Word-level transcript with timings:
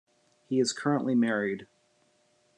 He 0.49 0.59
is 0.59 0.73
currently 0.73 1.13
married. 1.13 1.67